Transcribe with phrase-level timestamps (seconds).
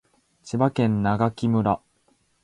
[0.41, 1.79] 千葉県長生村